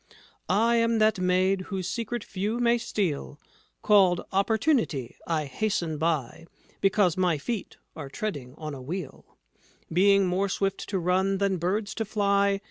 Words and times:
"I 0.49 0.77
am 0.77 0.97
that 0.97 1.19
maid 1.19 1.61
whose 1.69 1.87
secret 1.87 2.23
few 2.23 2.57
may 2.59 2.79
steal, 2.79 3.39
Called 3.83 4.21
Opportunity. 4.31 5.15
I 5.27 5.45
hasten 5.45 5.99
by 5.99 6.47
Because 6.79 7.17
my 7.17 7.37
feet 7.37 7.77
are 7.95 8.09
treading 8.09 8.55
on 8.57 8.73
a 8.73 8.81
wheel, 8.81 9.37
Being 9.93 10.25
more 10.25 10.49
swift 10.49 10.89
to 10.89 10.97
run 10.97 11.37
than 11.37 11.57
birds 11.59 11.93
to 11.93 12.03
fly. 12.05 12.59